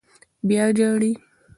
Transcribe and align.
_بيا 0.47 0.65
ژاړې! 0.77 1.11